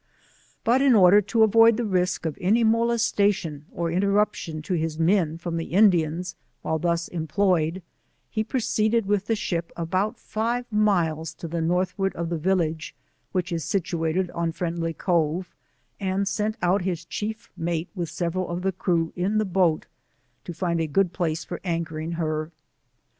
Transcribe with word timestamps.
But 0.63 0.81
in 0.81 0.95
order 0.95 1.21
to 1.21 1.43
avoid 1.43 1.77
the 1.77 1.85
risque 1.85 2.27
of 2.27 2.35
any 2.41 2.63
molestation 2.63 3.65
or 3.71 3.91
interruption 3.91 4.63
to 4.63 4.73
his 4.73 4.97
men 4.97 5.37
from 5.37 5.57
the 5.57 5.65
Indians, 5.73 6.35
while 6.63 6.79
thus 6.79 7.07
employed, 7.09 7.83
he 8.27 8.43
proceeded 8.43 9.05
with 9.05 9.27
the 9.27 9.35
ship 9.35 9.71
about 9.77 10.17
five 10.17 10.65
miles 10.71 11.35
to 11.35 11.47
the 11.47 11.61
Northward 11.61 12.15
of 12.15 12.29
the 12.29 12.39
village, 12.39 12.95
which 13.31 13.51
is 13.51 13.63
situated 13.63 14.31
on 14.31 14.51
Friendly 14.51 14.95
Cove, 14.95 15.53
and 15.99 16.27
sent 16.27 16.57
out 16.63 16.81
his 16.81 17.05
chief 17.05 17.51
mate 17.55 17.89
with 17.93 18.09
several 18.09 18.49
of 18.49 18.63
the 18.63 18.71
crew 18.71 19.13
in 19.15 19.37
the 19.37 19.45
boat 19.45 19.85
to 20.45 20.51
find 20.55 20.81
a 20.81 20.87
good 20.87 21.13
place 21.13 21.45
for 21.45 21.61
anchoring 21.63 22.13
her. 22.13 22.49